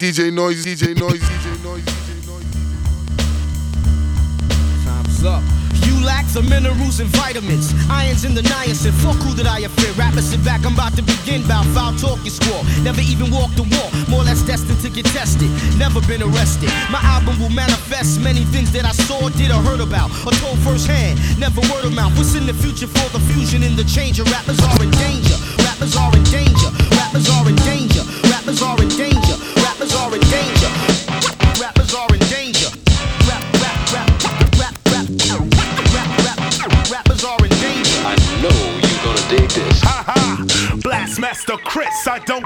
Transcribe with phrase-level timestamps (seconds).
[0.00, 2.48] DJ Noise, DJ Noise, DJ Noise, DJ Noise.
[4.82, 5.44] Time's up.
[5.84, 8.96] You lack the minerals and vitamins, irons in the niacin.
[9.04, 9.92] Fuck who that I fear.
[10.00, 11.46] Rappers sit back, I'm about to begin.
[11.46, 12.64] Bout foul talk you score.
[12.80, 15.52] Never even walked the walk, more or less destined to get tested.
[15.76, 16.72] Never been arrested.
[16.88, 20.56] My album will manifest many things that I saw, did, or heard about, or told
[20.64, 21.20] firsthand.
[21.36, 22.16] Never word of mouth.
[22.16, 24.16] What's in the future for the fusion in the change?
[24.16, 25.36] Rappers are in danger.
[25.60, 26.68] Rappers Rappers are in danger.
[26.92, 28.02] Rappers are in danger.
[28.28, 29.36] Rappers are in danger.
[29.64, 30.68] Rappers are in danger.
[31.56, 32.68] Rappers are in danger.
[33.24, 34.10] Rap, rap, rap,
[34.60, 35.40] rap, rap, rap,
[35.96, 37.96] rap, rappers are in danger.
[38.04, 38.12] I
[38.44, 39.80] know you're gonna dig this.
[39.80, 40.44] Ha ha!
[40.84, 42.44] Blastmaster Chris, I don't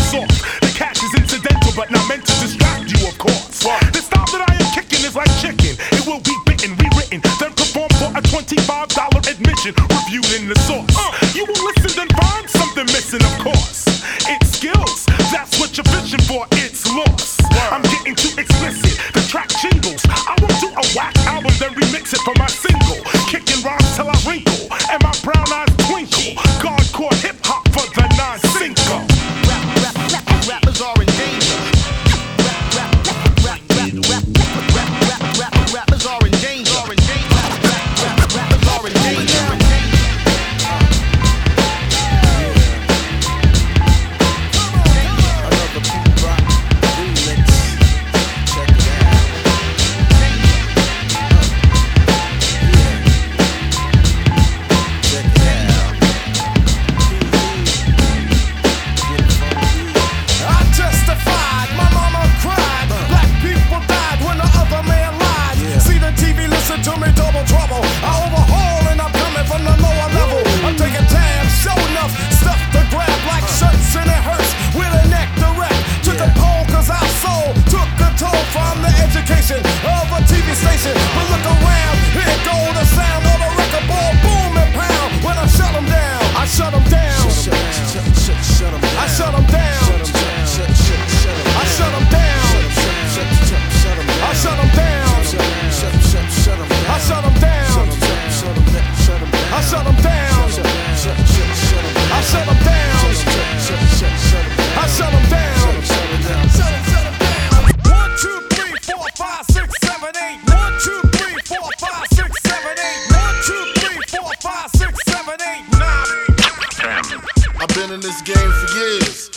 [0.00, 0.60] jumps off.
[0.60, 3.60] The cash is incidental, but not meant to distract you, of course.
[3.60, 5.76] The style that I am kicking is like chicken.
[5.92, 10.90] It will be bitten, rewritten, then performed for a $25 admission, reviewed in the source.
[10.96, 11.12] Uh.
[11.34, 13.79] You will listen, then find something missing, of course.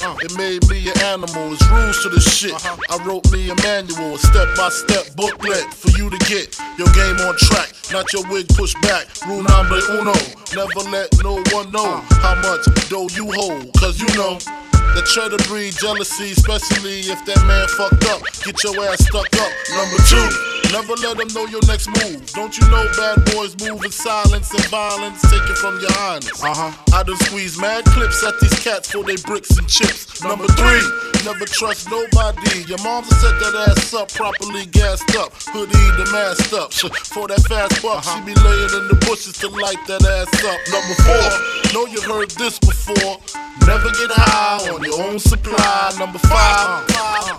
[0.03, 0.23] Years.
[0.23, 1.53] It made me an animal.
[1.53, 2.53] It's rules to the shit.
[2.89, 6.91] I wrote me a manual, a step by step booklet for you to get your
[6.93, 7.73] game on track.
[7.91, 9.07] Not your wig pushed back.
[9.27, 10.13] Rule number uno.
[10.55, 13.73] Never let no one know how much dough you hold.
[13.79, 14.39] Cause you know.
[14.93, 18.21] That try to breed jealousy, especially if that man fucked up.
[18.45, 19.51] Get your ass stuck up.
[19.73, 22.25] Number two, never let them know your next move.
[22.33, 25.21] Don't you know bad boys move in silence and violence?
[25.29, 26.41] Take it from your highness.
[26.41, 26.71] Uh huh.
[26.91, 30.23] I done squeeze mad clips at these cats for they bricks and chips.
[30.23, 30.81] Number three,
[31.23, 32.65] never trust nobody.
[32.65, 36.73] Your mom's set that ass up properly gassed up, hoodie the masked up.
[37.13, 40.59] For that fast buck, she be laying in the bushes to light that ass up.
[40.73, 41.29] Number four,
[41.73, 43.21] know you heard this before.
[43.67, 45.93] Never get high on your own supply.
[45.99, 47.32] Number five, five,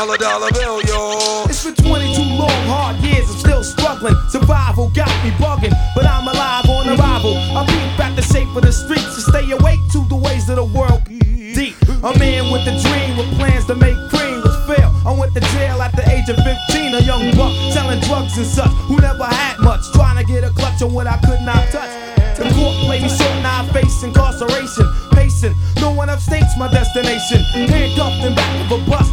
[0.00, 1.44] Dollar, dollar bill, yo.
[1.44, 4.16] It's been 22 long, hard years, I'm still struggling.
[4.30, 7.36] Survival got me bugging, but I'm alive on arrival.
[7.36, 10.56] I beat back the shape of the streets to stay awake to the ways of
[10.56, 11.04] the world.
[11.04, 14.88] Deep, a man with a dream with plans to make cream was fail.
[15.04, 18.46] I went to jail at the age of 15, a young buck selling drugs and
[18.46, 21.68] such who never had much, trying to get a clutch on what I could not
[21.68, 21.92] touch.
[22.40, 24.88] The court lady short, now I face incarceration.
[25.12, 27.44] Pacing, no one upstates my destination.
[27.68, 29.04] Handcuffed in back of a bus,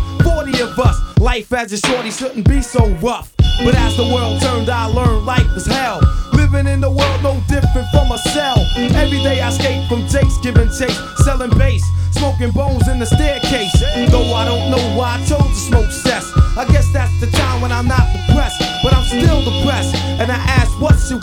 [0.57, 1.19] 40 of us.
[1.19, 3.33] Life as a shorty shouldn't be so rough.
[3.63, 6.00] But as the world turned, I learned life is hell.
[6.33, 8.57] Living in the world no different from a cell.
[8.77, 13.74] Every day I escape from Jake's giving chase, selling bass, smoking bones in the staircase.
[14.12, 16.25] Though I don't know why I chose to smoke cess.
[16.57, 19.95] I guess that's the time when I'm not depressed, but I'm still depressed.
[20.21, 21.19] And I ask, what's your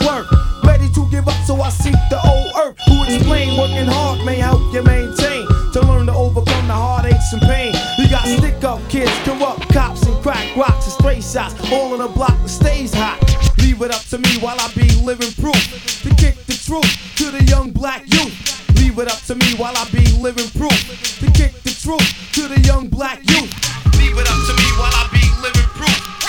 [8.27, 12.37] stick up kids, corrupt cops, and crack rocks and stray shots, all in a block
[12.41, 13.19] that stays hot.
[13.59, 17.31] Leave it up to me while I be living proof to kick the truth to
[17.31, 18.35] the young black youth.
[18.77, 22.47] Leave it up to me while I be living proof to kick the truth to
[22.47, 23.51] the young black youth.
[23.97, 26.24] Leave it up to me while I be living proof.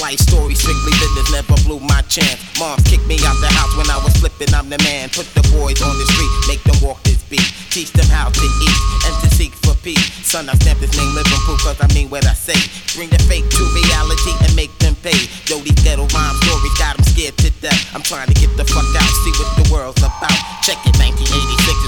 [0.00, 2.38] Life story strictly business never blew my chance.
[2.58, 5.08] Moms kicked me out the house when I was flipping, I'm the man.
[5.10, 7.46] Put the boys on the street, make them walk this beat.
[7.70, 10.02] Teach them how to eat and to seek for peace.
[10.24, 12.58] Son, I stamp this name living proof cause I mean what I say.
[12.96, 15.16] Bring the fake to reality and make them pay.
[15.48, 17.80] Yo, these ghetto rhyme stories got them scared to death.
[17.94, 20.34] I'm trying to get the fuck out, see what the world's about.
[20.64, 21.85] Check it, 1986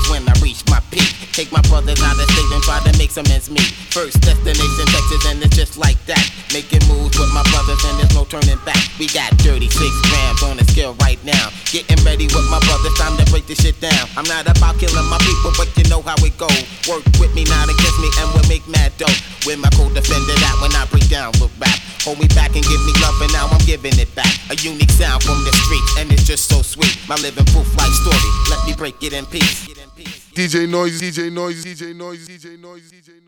[3.27, 3.67] meet.
[3.91, 6.23] First destination Texas and it's just like that.
[6.55, 8.79] Making moves with my brothers and there's no turning back.
[8.99, 11.51] We got 36 grams on the scale right now.
[11.75, 14.07] Getting ready with my brothers, time to break this shit down.
[14.15, 16.47] I'm not about killing my people, but you know how it go.
[16.87, 19.11] Work with me, not against me, and we'll make mad dough.
[19.43, 21.75] With my co-defender that when I break down with rap.
[22.07, 23.88] Hold me back and give me love, and now I'm giving back.
[24.51, 26.99] A unique sound from the streets, and it's just so sweet.
[27.07, 28.31] My living proof life story.
[28.49, 29.69] Let me break it in peace.
[30.33, 33.28] DJ Noise, DJ Noise, DJ Noise, DJ Noise, DJ Noise.